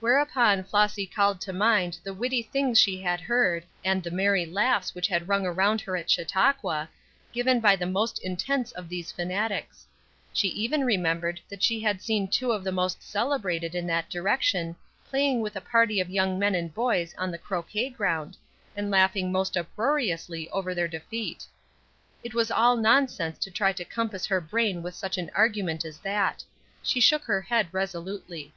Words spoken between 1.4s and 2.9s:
to mind the witty things